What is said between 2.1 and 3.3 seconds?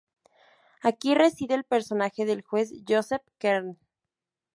del juez Joseph